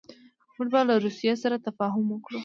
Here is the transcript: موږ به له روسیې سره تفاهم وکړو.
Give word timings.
موږ 0.57 0.67
به 0.73 0.81
له 0.89 0.95
روسیې 1.05 1.33
سره 1.43 1.63
تفاهم 1.67 2.05
وکړو. 2.09 2.39